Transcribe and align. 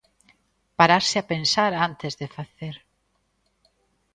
Pararse 0.77 1.17
a 1.19 1.27
pensar 1.31 1.71
antes 1.87 2.13
de 2.19 2.27
facer. 2.35 2.75